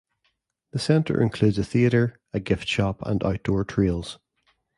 [0.71, 4.17] The Center includes a theater, a gift shop and outdoor trails.